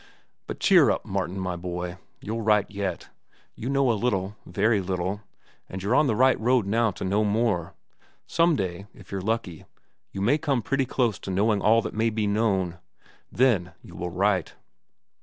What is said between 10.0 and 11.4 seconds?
you may come pretty close to